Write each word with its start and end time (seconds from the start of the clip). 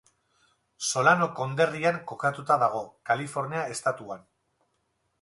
Solano 0.87 1.27
konderrian 1.41 2.01
kokatuta 2.13 2.59
dago, 2.65 2.83
Kalifornia 3.13 3.71
estatuan. 3.79 4.29